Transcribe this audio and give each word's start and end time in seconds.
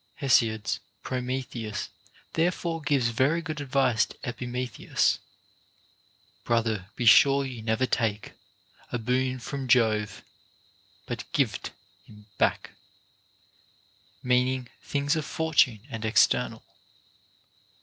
Hesiod's 0.15 0.79
Prometheus 1.03 1.89
therefore 2.33 2.81
gives 2.81 3.09
very 3.09 3.39
good 3.39 3.61
advice 3.61 4.03
to 4.07 4.17
Epime 4.23 4.67
theus: 4.67 5.19
Brother, 6.43 6.87
be 6.95 7.05
sure 7.05 7.45
you 7.45 7.61
never 7.61 7.85
take 7.85 8.31
A 8.91 8.97
boon 8.97 9.37
from 9.37 9.67
Jove, 9.67 10.23
but 11.05 11.31
giv't 11.33 11.69
him 12.05 12.25
back, 12.39 12.71
* 13.47 14.23
meaning 14.23 14.69
things 14.81 15.15
of 15.15 15.23
Fortune 15.23 15.81
and 15.91 16.03
external. 16.03 16.63